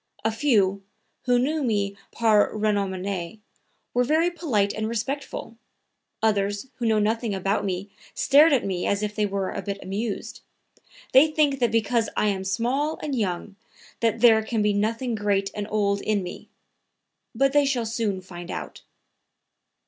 [0.25, 0.81] A few,
[1.25, 3.39] who knew me par renommee,
[3.93, 5.57] were very polite and respectful;
[6.23, 9.77] others who know nothing about me stared at me as if they were a bit
[9.83, 10.41] amused.
[11.13, 13.57] They think that because I am small and young
[13.99, 16.49] that there can be nothing great and old in me.
[17.35, 18.81] But they shall soon find out."